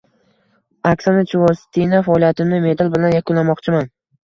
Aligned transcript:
Oksana 0.91 1.25
Chusovitina: 1.33 2.01
Faoliyatimni 2.09 2.65
medal 2.67 2.93
bilan 2.99 3.17
yakunlamoqchiman 3.21 3.97